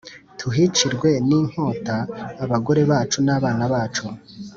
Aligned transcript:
tuhicirwe 0.39 1.09
n 1.27 1.29
inkota 1.39 1.97
Abagore 2.43 2.81
bacu 2.91 3.17
n 3.25 3.29
abana 3.37 3.63
bacu 3.73 4.05